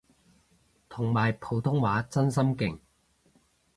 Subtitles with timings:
[0.89, 2.79] 同埋普通話真心勁